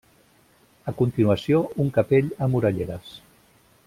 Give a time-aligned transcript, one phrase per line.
[0.91, 3.13] A continuació un capell amb orelleres.